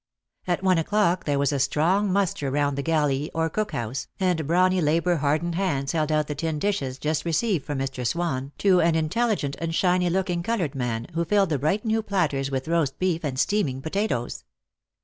[0.47, 4.47] At one o'clock there was a strong muster round the galley or cook house, and
[4.47, 8.03] brawny labour hardened hands held out the tin dishes just received from Mr.
[8.07, 12.49] Swan to an intelligent and shiny looking coloured man, who filled the bright new platters
[12.49, 14.43] with roast beef and steaming potatoes.